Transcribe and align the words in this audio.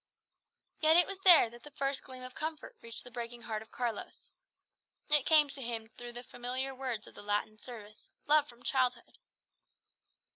Yet 0.79 0.97
it 0.97 1.05
was 1.05 1.19
there 1.19 1.47
that 1.51 1.61
the 1.61 1.69
first 1.69 2.01
gleam 2.01 2.23
of 2.23 2.33
comfort 2.33 2.75
reached 2.81 3.03
the 3.03 3.11
breaking 3.11 3.43
heart 3.43 3.61
of 3.61 3.69
Carlos. 3.69 4.31
It 5.09 5.27
came 5.27 5.47
to 5.49 5.61
him 5.61 5.89
through 5.95 6.13
the 6.13 6.23
familiar 6.23 6.73
words 6.73 7.05
of 7.05 7.13
the 7.13 7.21
Latin 7.21 7.59
service, 7.59 8.09
loved 8.25 8.49
from 8.49 8.63
childhood. 8.63 9.19